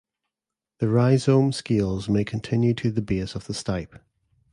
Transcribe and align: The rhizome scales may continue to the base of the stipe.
The 0.79 0.87
rhizome 0.89 1.51
scales 1.51 2.09
may 2.09 2.25
continue 2.25 2.73
to 2.73 2.89
the 2.89 3.03
base 3.03 3.35
of 3.35 3.45
the 3.45 3.53
stipe. 3.53 3.99